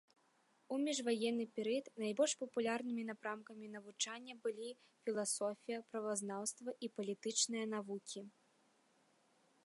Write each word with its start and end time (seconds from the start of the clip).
У 0.75 0.77
міжваенны 0.85 1.43
перыяд 1.57 1.87
найбольш 2.03 2.31
папулярнымі 2.43 3.03
напрамкамі 3.09 3.67
навучання 3.73 4.33
былі 4.47 4.69
філасофія, 5.09 5.77
правазнаўства 5.91 6.69
і 6.87 6.89
палітычныя 7.01 7.65
навукі. 7.75 8.25